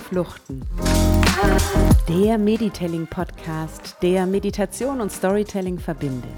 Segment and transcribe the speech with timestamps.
[0.00, 0.62] Fluchten.
[2.08, 6.30] Der Meditelling-Podcast, der Meditation und Storytelling verbindet.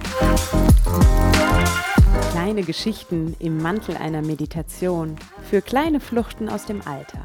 [2.32, 5.16] Kleine Geschichten im Mantel einer Meditation
[5.48, 7.25] für kleine Fluchten aus dem Alltag.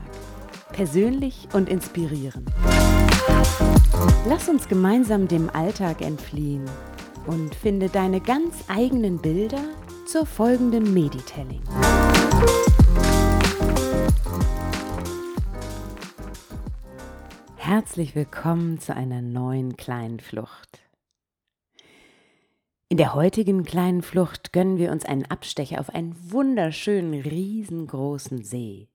[0.72, 2.50] Persönlich und inspirierend.
[4.28, 6.66] Lass uns gemeinsam dem Alltag entfliehen
[7.26, 9.62] und finde deine ganz eigenen Bilder
[10.06, 11.62] zur folgenden Meditelling.
[17.68, 20.80] Herzlich willkommen zu einer neuen kleinen Flucht.
[22.88, 28.88] In der heutigen kleinen Flucht gönnen wir uns einen Abstecher auf einen wunderschönen, riesengroßen See,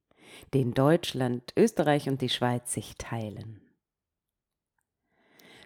[0.55, 3.61] den Deutschland, Österreich und die Schweiz sich teilen.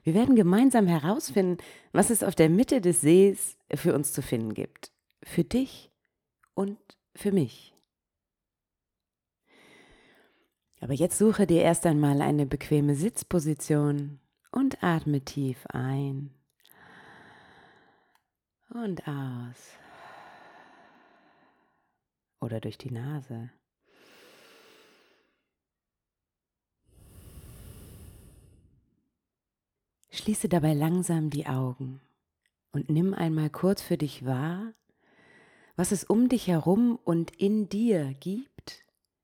[0.03, 1.63] Wir werden gemeinsam herausfinden,
[1.93, 4.91] was es auf der Mitte des Sees für uns zu finden gibt.
[5.23, 5.93] Für dich
[6.55, 6.81] und
[7.15, 7.76] für mich.
[10.81, 14.21] Aber jetzt suche dir erst einmal eine bequeme Sitzposition
[14.53, 16.31] und atme tief ein
[18.71, 19.79] und aus.
[22.41, 23.51] Oder durch die Nase.
[30.11, 32.01] Schließe dabei langsam die Augen
[32.73, 34.73] und nimm einmal kurz für dich wahr,
[35.77, 38.56] was es um dich herum und in dir gibt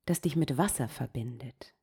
[0.07, 1.75] das dich mit Wasser verbindet.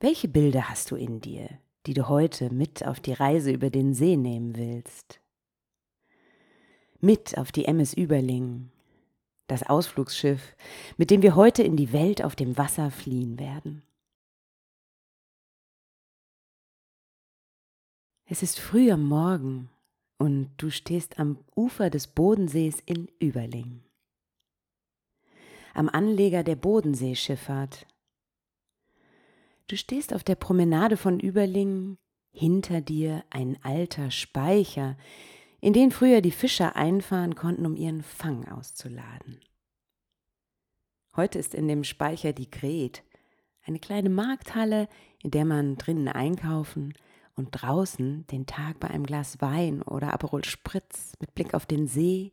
[0.00, 1.48] Welche Bilder hast du in dir,
[1.86, 5.20] die du heute mit auf die Reise über den See nehmen willst?
[7.00, 8.70] Mit auf die MS Überling,
[9.48, 10.56] das Ausflugsschiff,
[10.96, 13.82] mit dem wir heute in die Welt auf dem Wasser fliehen werden.
[18.24, 19.68] Es ist früh am Morgen
[20.16, 23.82] und du stehst am Ufer des Bodensees in Überling
[25.74, 27.86] am Anleger der Bodenseeschifffahrt.
[29.68, 31.98] Du stehst auf der Promenade von Überlingen,
[32.32, 34.96] hinter dir ein alter Speicher,
[35.60, 39.40] in den früher die Fischer einfahren konnten, um ihren Fang auszuladen.
[41.14, 43.04] Heute ist in dem Speicher die Gret,
[43.64, 44.88] eine kleine Markthalle,
[45.22, 46.94] in der man drinnen einkaufen
[47.36, 51.86] und draußen den Tag bei einem Glas Wein oder Aperol Spritz mit Blick auf den
[51.86, 52.32] See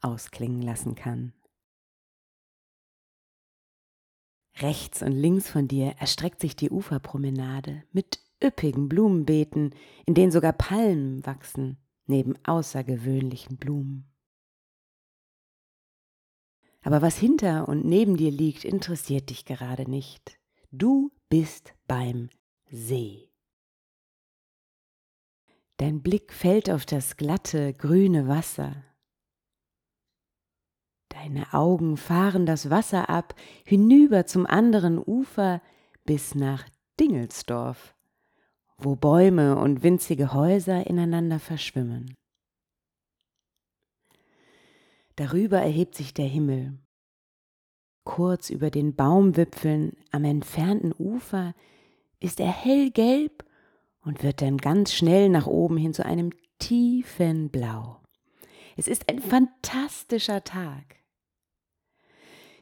[0.00, 1.32] ausklingen lassen kann.
[4.58, 9.74] Rechts und links von dir erstreckt sich die Uferpromenade mit üppigen Blumenbeeten,
[10.06, 14.10] in denen sogar Palmen wachsen, neben außergewöhnlichen Blumen.
[16.82, 20.38] Aber was hinter und neben dir liegt, interessiert dich gerade nicht.
[20.70, 22.28] Du bist beim
[22.70, 23.30] See.
[25.78, 28.84] Dein Blick fällt auf das glatte, grüne Wasser,
[31.24, 35.62] Deine Augen fahren das Wasser ab, hinüber zum anderen Ufer
[36.04, 36.68] bis nach
[37.00, 37.94] Dingelsdorf,
[38.76, 42.14] wo Bäume und winzige Häuser ineinander verschwimmen.
[45.16, 46.78] Darüber erhebt sich der Himmel.
[48.04, 51.54] Kurz über den Baumwipfeln am entfernten Ufer
[52.20, 53.46] ist er hellgelb
[54.02, 58.02] und wird dann ganz schnell nach oben hin zu einem tiefen Blau.
[58.76, 61.03] Es ist ein fantastischer Tag.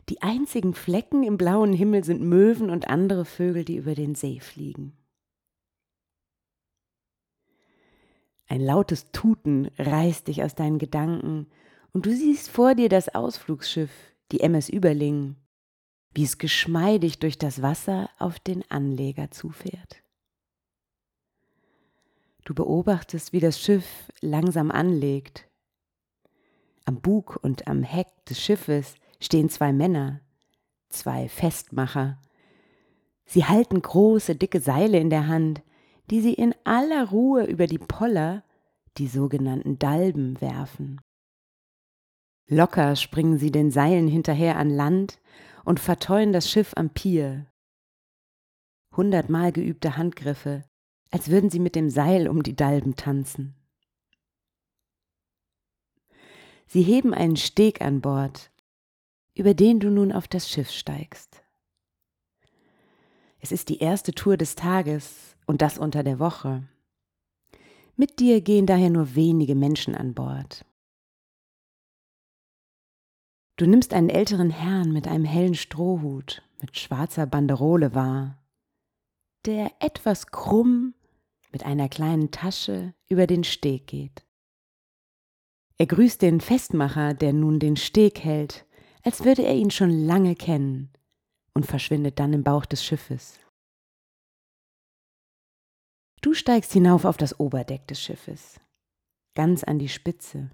[0.09, 4.41] Die einzigen Flecken im blauen Himmel sind Möwen und andere Vögel, die über den See
[4.41, 4.97] fliegen.
[8.47, 11.47] Ein lautes Tuten reißt dich aus deinen Gedanken
[11.93, 13.91] und du siehst vor dir das Ausflugsschiff,
[14.31, 15.37] die MS Überling,
[16.13, 20.03] wie es geschmeidig durch das Wasser auf den Anleger zufährt.
[22.45, 25.49] Du beobachtest, wie das Schiff langsam anlegt.
[26.85, 30.21] Am Bug und am Heck des Schiffes stehen zwei Männer,
[30.89, 32.19] zwei Festmacher.
[33.25, 35.63] Sie halten große, dicke Seile in der Hand,
[36.11, 38.45] die sie in aller Ruhe über die Poller,
[38.99, 41.01] die sogenannten Dalben, werfen.
[42.49, 45.21] Locker springen sie den Seilen hinterher an Land
[45.65, 47.47] und verteuen das Schiff am Pier.
[48.95, 50.65] Hundertmal geübte Handgriffe,
[51.11, 53.55] als würden sie mit dem Seil um die Dalben tanzen.
[56.67, 58.52] Sie heben einen Steg an Bord
[59.35, 61.43] über den du nun auf das Schiff steigst.
[63.41, 66.69] Es ist die erste Tour des Tages und das unter der Woche.
[67.97, 70.65] Mit dir gehen daher nur wenige Menschen an Bord.
[73.57, 78.39] Du nimmst einen älteren Herrn mit einem hellen Strohhut, mit schwarzer Banderole wahr,
[79.45, 80.95] der etwas krumm
[81.51, 84.25] mit einer kleinen Tasche über den Steg geht.
[85.77, 88.67] Er grüßt den Festmacher, der nun den Steg hält
[89.03, 90.93] als würde er ihn schon lange kennen,
[91.55, 93.39] und verschwindet dann im Bauch des Schiffes.
[96.21, 98.61] Du steigst hinauf auf das Oberdeck des Schiffes,
[99.35, 100.51] ganz an die Spitze,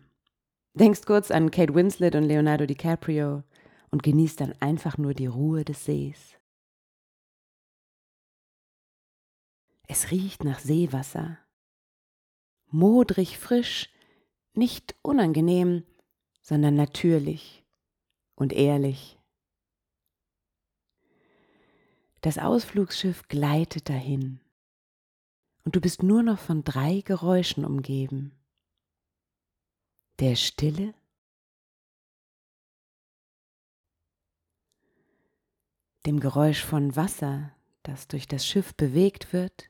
[0.75, 3.45] denkst kurz an Kate Winslet und Leonardo DiCaprio
[3.91, 6.39] und genießt dann einfach nur die Ruhe des Sees.
[9.87, 11.39] Es riecht nach Seewasser,
[12.71, 13.91] modrig frisch,
[14.55, 15.85] nicht unangenehm,
[16.43, 17.65] sondern natürlich
[18.39, 19.19] und ehrlich.
[22.21, 24.41] Das Ausflugsschiff gleitet dahin
[25.65, 28.33] und du bist nur noch von drei Geräuschen umgeben.
[30.21, 30.95] Der Stille,
[36.07, 37.53] dem Geräusch von Wasser,
[37.83, 39.69] das durch das Schiff bewegt wird,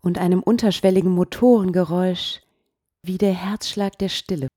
[0.00, 2.40] und einem unterschwelligen Motorengeräusch
[3.02, 4.48] wie der Herzschlag der Stille.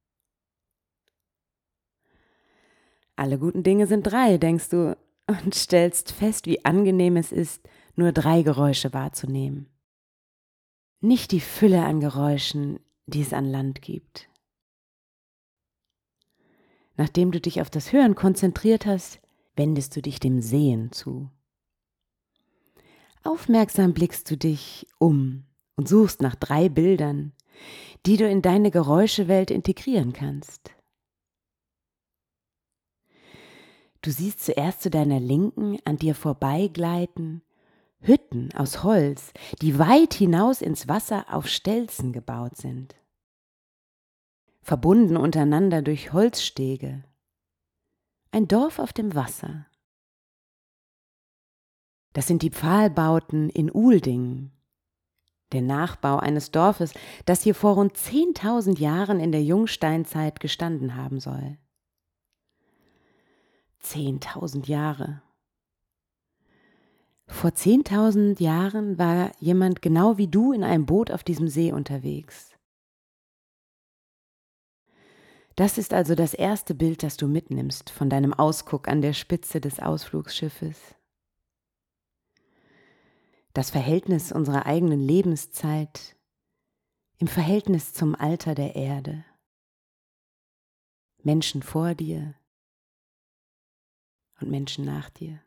[3.16, 4.98] Alle guten Dinge sind drei, denkst du,
[5.28, 9.70] und stellst fest, wie angenehm es ist, nur drei Geräusche wahrzunehmen.
[11.00, 14.30] Nicht die Fülle an Geräuschen, die es an Land gibt.
[16.98, 19.20] Nachdem du dich auf das Hören konzentriert hast,
[19.56, 21.30] wendest du dich dem Sehen zu.
[23.24, 25.46] Aufmerksam blickst du dich um
[25.76, 27.34] und suchst nach drei Bildern,
[28.06, 30.76] die du in deine Geräuschewelt integrieren kannst.
[34.02, 37.44] Du siehst zuerst zu deiner Linken an dir vorbeigleiten
[38.00, 39.32] Hütten aus Holz,
[39.62, 42.96] die weit hinaus ins Wasser auf Stelzen gebaut sind,
[44.64, 47.04] verbunden untereinander durch Holzstege.
[48.32, 49.68] Ein Dorf auf dem Wasser.
[52.14, 54.52] Das sind die Pfahlbauten in Uldingen,
[55.52, 56.94] der Nachbau eines Dorfes,
[57.26, 61.58] das hier vor rund 10.000 Jahren in der Jungsteinzeit gestanden haben soll.
[63.80, 65.22] Zehntausend Jahre.
[67.28, 72.52] Vor zehntausend Jahren war jemand genau wie du in einem Boot auf diesem See unterwegs.
[75.56, 79.62] Das ist also das erste Bild, das du mitnimmst von deinem Ausguck an der Spitze
[79.62, 80.96] des Ausflugsschiffes.
[83.54, 86.16] Das Verhältnis unserer eigenen Lebenszeit
[87.18, 89.26] im Verhältnis zum Alter der Erde.
[91.24, 92.36] Menschen vor dir,
[94.42, 95.40] und Menschen nach dir.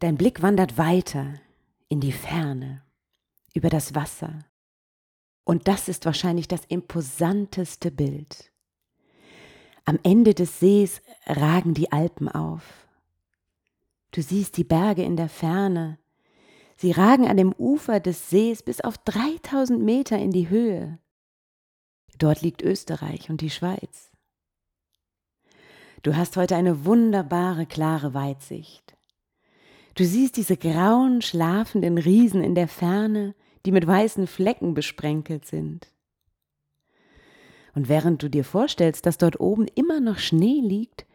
[0.00, 1.40] Dein Blick wandert weiter
[1.88, 2.82] in die Ferne,
[3.54, 4.46] über das Wasser.
[5.44, 8.52] Und das ist wahrscheinlich das imposanteste Bild.
[9.84, 12.88] Am Ende des Sees ragen die Alpen auf.
[14.12, 15.98] Du siehst die Berge in der Ferne.
[16.76, 20.98] Sie ragen an dem Ufer des Sees bis auf 3000 Meter in die Höhe.
[22.18, 24.10] Dort liegt Österreich und die Schweiz.
[26.02, 28.96] Du hast heute eine wunderbare, klare Weitsicht.
[29.94, 33.34] Du siehst diese grauen, schlafenden Riesen in der Ferne,
[33.66, 35.92] die mit weißen Flecken besprenkelt sind.
[37.74, 41.06] Und während du dir vorstellst, dass dort oben immer noch Schnee liegt,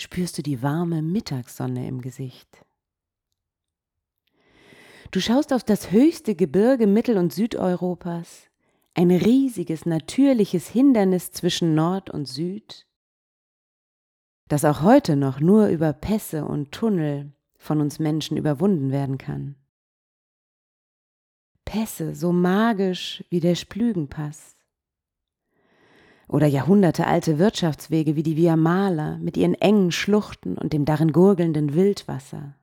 [0.00, 2.64] spürst du die warme Mittagssonne im Gesicht.
[5.10, 8.48] Du schaust auf das höchste Gebirge Mittel- und Südeuropas,
[8.94, 12.86] ein riesiges natürliches Hindernis zwischen Nord und Süd,
[14.48, 19.56] das auch heute noch nur über Pässe und Tunnel von uns Menschen überwunden werden kann.
[21.64, 24.56] Pässe so magisch wie der Splügenpass.
[26.30, 31.74] Oder jahrhundertealte Wirtschaftswege wie die Via Mala mit ihren engen Schluchten und dem darin gurgelnden
[31.74, 32.54] Wildwasser.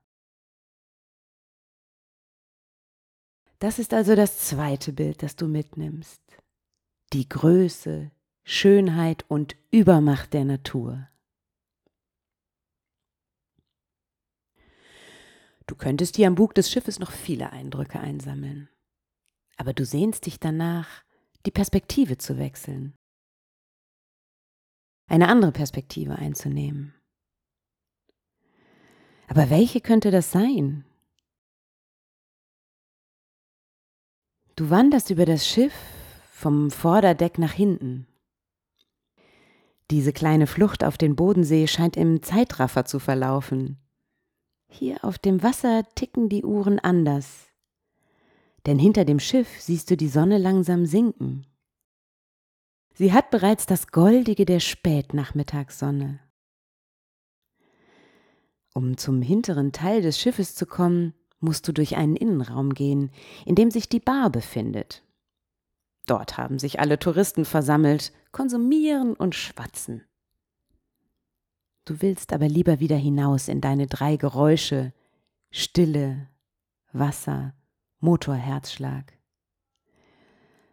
[3.59, 6.21] Das ist also das zweite Bild, das du mitnimmst.
[7.11, 8.09] Die Größe,
[8.45, 11.09] Schönheit und Übermacht der Natur.
[15.65, 18.69] Du könntest hier am Bug des Schiffes noch viele Eindrücke einsammeln.
[19.57, 21.03] Aber du sehnst dich danach,
[21.45, 22.93] die Perspektive zu wechseln.
[25.07, 26.93] Eine andere Perspektive einzunehmen.
[29.27, 30.85] Aber welche könnte das sein?
[34.55, 35.73] Du wanderst über das Schiff
[36.31, 38.07] vom Vorderdeck nach hinten.
[39.91, 43.77] Diese kleine Flucht auf den Bodensee scheint im Zeitraffer zu verlaufen.
[44.69, 47.47] Hier auf dem Wasser ticken die Uhren anders.
[48.65, 51.47] Denn hinter dem Schiff siehst du die Sonne langsam sinken.
[52.97, 56.19] Sie hat bereits das Goldige der Spätnachmittagssonne.
[58.73, 63.11] Um zum hinteren Teil des Schiffes zu kommen, musst du durch einen Innenraum gehen,
[63.45, 65.03] in dem sich die Bar befindet.
[66.07, 70.03] Dort haben sich alle Touristen versammelt, konsumieren und schwatzen.
[71.85, 74.91] Du willst aber lieber wieder hinaus in deine drei Geräusche
[75.51, 76.29] Stille,
[76.93, 77.53] Wasser,
[77.99, 79.13] Motorherzschlag.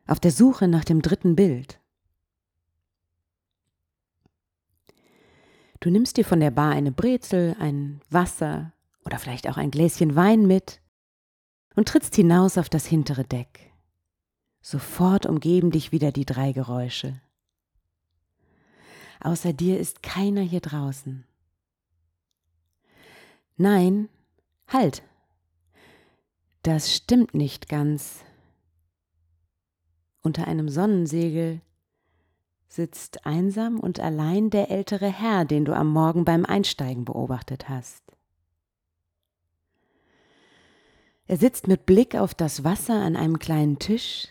[0.06, 1.83] Auf der Suche nach dem dritten Bild.
[5.84, 8.72] Du nimmst dir von der Bar eine Brezel, ein Wasser
[9.04, 10.80] oder vielleicht auch ein Gläschen Wein mit
[11.76, 13.70] und trittst hinaus auf das hintere Deck.
[14.62, 17.20] Sofort umgeben dich wieder die drei Geräusche.
[19.20, 21.26] Außer dir ist keiner hier draußen.
[23.58, 24.08] Nein,
[24.68, 25.02] halt.
[26.62, 28.24] Das stimmt nicht ganz.
[30.22, 31.60] Unter einem Sonnensegel
[32.74, 38.02] sitzt einsam und allein der ältere Herr, den du am Morgen beim Einsteigen beobachtet hast.
[41.26, 44.28] Er sitzt mit Blick auf das Wasser an einem kleinen Tisch,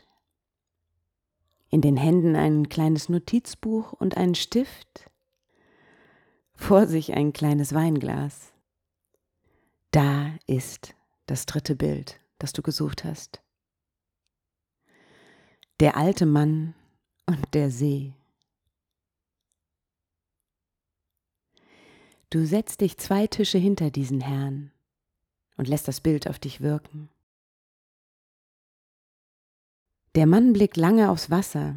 [1.69, 5.09] in den Händen ein kleines Notizbuch und einen Stift,
[6.53, 8.53] vor sich ein kleines Weinglas.
[9.91, 10.95] Da ist
[11.25, 13.41] das dritte Bild, das du gesucht hast.
[15.79, 16.75] Der alte Mann
[17.25, 18.13] und der See.
[22.33, 24.71] Du setzt dich zwei Tische hinter diesen Herrn
[25.55, 27.11] und lässt das Bild auf dich wirken.
[30.15, 31.75] Der Mann blickt lange aufs Wasser,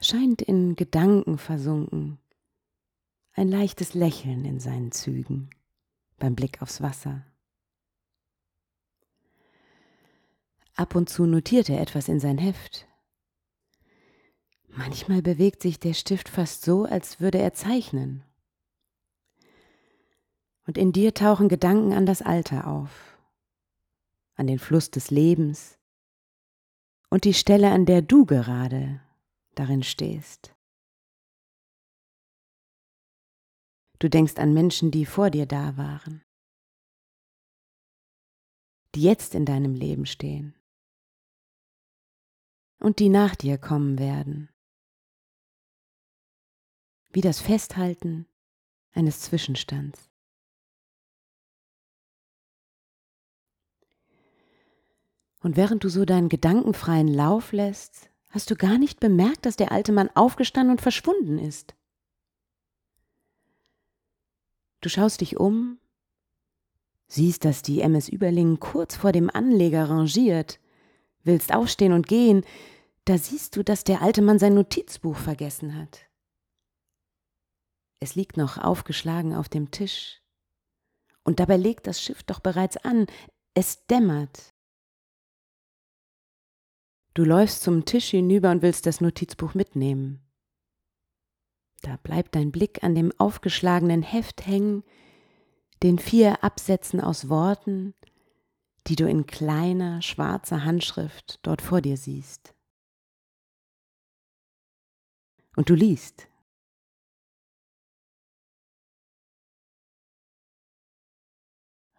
[0.00, 2.20] scheint in Gedanken versunken,
[3.32, 5.50] ein leichtes Lächeln in seinen Zügen
[6.20, 7.26] beim Blick aufs Wasser.
[10.76, 12.86] Ab und zu notiert er etwas in sein Heft.
[14.68, 18.22] Manchmal bewegt sich der Stift fast so, als würde er zeichnen.
[20.70, 23.18] Und in dir tauchen Gedanken an das Alter auf,
[24.36, 25.80] an den Fluss des Lebens,
[27.08, 29.02] und die Stelle, an der du gerade
[29.56, 30.54] darin stehst.
[33.98, 36.22] Du denkst an Menschen, die vor dir da waren,
[38.94, 40.54] die jetzt in deinem Leben stehen
[42.78, 44.50] und die nach dir kommen werden.
[47.08, 48.28] Wie das Festhalten
[48.92, 50.09] eines Zwischenstands.
[55.40, 59.72] Und während du so deinen gedankenfreien Lauf lässt, hast du gar nicht bemerkt, dass der
[59.72, 61.74] alte Mann aufgestanden und verschwunden ist.
[64.80, 65.78] Du schaust dich um,
[67.08, 70.60] siehst, dass die MS Überlingen kurz vor dem Anleger rangiert,
[71.22, 72.44] willst aufstehen und gehen,
[73.04, 76.06] da siehst du, dass der alte Mann sein Notizbuch vergessen hat.
[77.98, 80.22] Es liegt noch aufgeschlagen auf dem Tisch.
[81.22, 83.06] Und dabei legt das Schiff doch bereits an.
[83.52, 84.54] Es dämmert.
[87.20, 90.26] Du läufst zum Tisch hinüber und willst das Notizbuch mitnehmen.
[91.82, 94.84] Da bleibt dein Blick an dem aufgeschlagenen Heft hängen,
[95.82, 97.92] den vier Absätzen aus Worten,
[98.86, 102.54] die du in kleiner schwarzer Handschrift dort vor dir siehst.
[105.56, 106.26] Und du liest.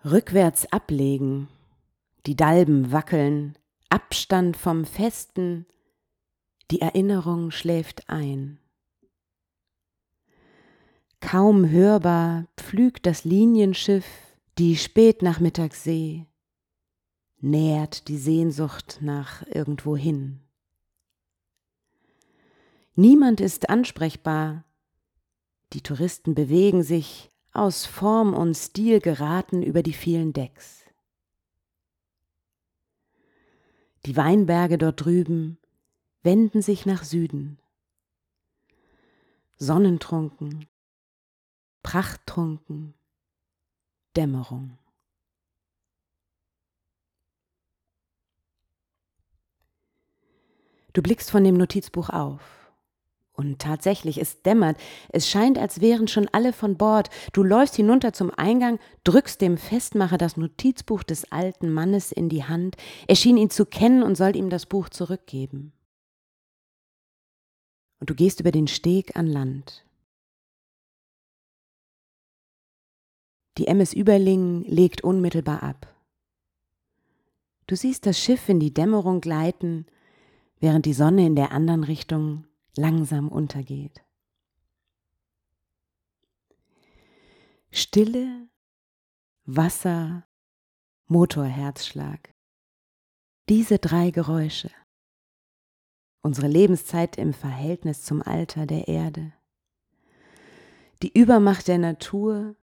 [0.04, 1.48] Rückwärts ablegen,
[2.26, 3.56] die Dalben wackeln,
[3.92, 5.66] Abstand vom Festen,
[6.72, 8.58] die Erinnerung schläft ein.
[11.20, 14.06] Kaum hörbar pflügt das Linienschiff
[14.58, 16.26] die Spätnachmittagssee,
[17.42, 20.40] nährt die Sehnsucht nach irgendwohin.
[22.96, 24.64] Niemand ist ansprechbar,
[25.74, 30.81] die Touristen bewegen sich aus Form und Stil geraten über die vielen Decks.
[34.06, 35.60] Die Weinberge dort drüben
[36.24, 37.60] wenden sich nach Süden.
[39.58, 40.68] Sonnentrunken,
[41.84, 42.96] prachttrunken,
[44.16, 44.78] Dämmerung.
[50.94, 52.61] Du blickst von dem Notizbuch auf.
[53.42, 54.78] Und tatsächlich, es dämmert.
[55.10, 57.10] Es scheint, als wären schon alle von Bord.
[57.34, 62.44] Du läufst hinunter zum Eingang, drückst dem Festmacher das Notizbuch des alten Mannes in die
[62.44, 62.76] Hand.
[63.08, 65.74] Er schien ihn zu kennen und soll ihm das Buch zurückgeben.
[68.00, 69.86] Und du gehst über den Steg an Land.
[73.58, 75.88] Die MS Überlingen legt unmittelbar ab.
[77.66, 79.88] Du siehst das Schiff in die Dämmerung gleiten,
[80.60, 84.04] während die Sonne in der anderen Richtung langsam untergeht.
[87.72, 88.50] Stille,
[89.46, 90.28] Wasser,
[91.08, 92.34] Motorherzschlag.
[93.50, 94.72] Diese drei Geräusche.
[96.22, 99.34] unsere Lebenszeit im Verhältnis zum Alter der Erde,
[101.02, 102.56] die Übermacht der Natur,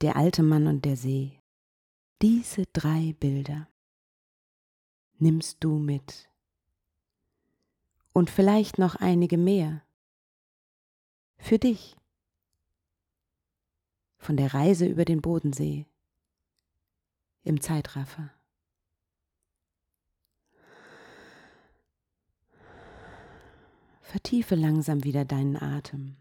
[0.00, 1.40] der alte Mann und der See.
[2.20, 3.68] Diese drei Bilder
[5.18, 6.28] nimmst du mit.
[8.12, 9.82] Und vielleicht noch einige mehr.
[11.38, 11.96] Für dich.
[14.18, 15.86] Von der Reise über den Bodensee
[17.44, 18.30] im Zeitraffer.
[24.02, 26.16] Vertiefe langsam wieder deinen Atem.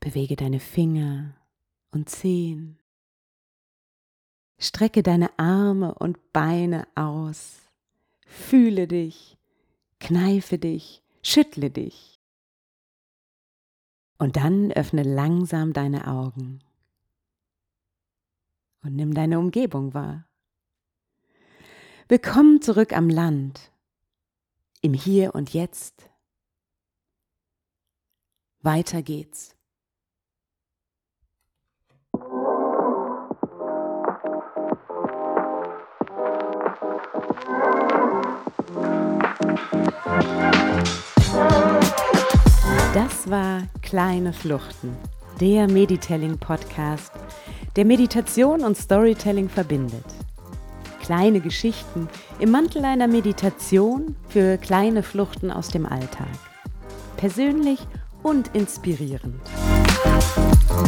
[0.00, 1.39] Bewege deine Finger
[1.90, 2.78] und Zehen.
[4.58, 7.60] Strecke deine Arme und Beine aus.
[8.26, 9.38] Fühle dich,
[9.98, 12.20] kneife dich, schüttle dich.
[14.18, 16.62] Und dann öffne langsam deine Augen
[18.82, 20.26] und nimm deine Umgebung wahr.
[22.08, 23.72] Willkommen zurück am Land,
[24.80, 26.10] im Hier und Jetzt.
[28.62, 29.56] Weiter geht's.
[42.94, 44.96] Das war Kleine Fluchten,
[45.40, 47.12] der Meditelling-Podcast,
[47.76, 50.04] der Meditation und Storytelling verbindet.
[51.00, 56.28] Kleine Geschichten im Mantel einer Meditation für kleine Fluchten aus dem Alltag.
[57.16, 57.80] Persönlich
[58.22, 59.40] und inspirierend.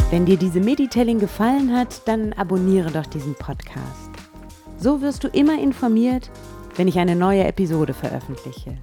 [0.09, 4.09] Wenn dir diese Meditelling gefallen hat, dann abonniere doch diesen Podcast.
[4.79, 6.29] So wirst du immer informiert,
[6.75, 8.77] wenn ich eine neue Episode veröffentliche.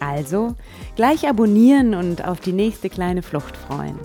[0.00, 0.54] Also
[0.96, 3.98] gleich abonnieren und auf die nächste kleine Flucht freuen.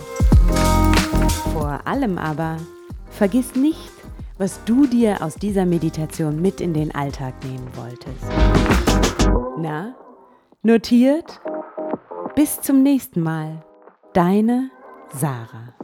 [1.52, 2.56] Vor allem aber,
[3.10, 3.90] vergiss nicht,
[4.38, 8.24] was du dir aus dieser Meditation mit in den Alltag nehmen wolltest.
[9.58, 9.94] Na,
[10.62, 11.40] notiert?
[12.34, 13.62] Bis zum nächsten Mal.
[14.14, 14.70] Deine
[15.12, 15.74] Sarah.